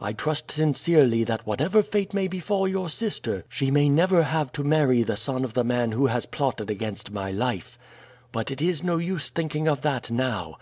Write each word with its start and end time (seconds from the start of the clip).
I 0.00 0.14
trust 0.14 0.50
sincerely 0.50 1.22
that 1.24 1.46
whatever 1.46 1.82
fate 1.82 2.14
may 2.14 2.28
befall 2.28 2.66
your 2.66 2.88
sister 2.88 3.44
she 3.46 3.70
may 3.70 3.90
never 3.90 4.22
have 4.22 4.50
to 4.52 4.64
marry 4.64 5.02
the 5.02 5.18
son 5.18 5.44
of 5.44 5.52
the 5.52 5.64
man 5.64 5.92
who 5.92 6.06
has 6.06 6.24
plotted 6.24 6.70
against 6.70 7.10
my 7.10 7.30
life. 7.30 7.78
But 8.32 8.50
it 8.50 8.62
is 8.62 8.82
no 8.82 8.96
use 8.96 9.28
thinking 9.28 9.68
of 9.68 9.82
that 9.82 10.10
now. 10.10 10.56